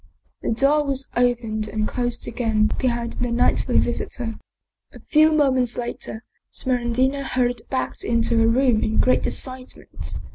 [0.41, 4.39] The door was opened and closed again be hind the nightly visitor.
[4.91, 10.15] A few moments later, Smeraldina hurried back into her room in great excitement.